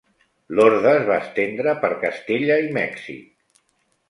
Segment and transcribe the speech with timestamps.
[0.59, 3.23] L'orde es va estendre per Castella i Mèxic.